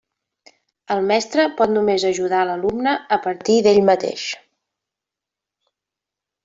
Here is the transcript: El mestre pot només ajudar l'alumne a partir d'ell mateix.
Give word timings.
El 0.95 1.03
mestre 1.11 1.45
pot 1.59 1.73
només 1.75 2.07
ajudar 2.11 2.39
l'alumne 2.51 2.97
a 3.19 3.23
partir 3.27 3.61
d'ell 3.67 3.81
mateix. 4.23 4.27